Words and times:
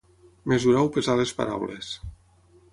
Mesurar 0.53 0.81
o 0.87 0.89
pesar 0.95 1.17
les 1.21 1.35
paraules. 1.43 1.95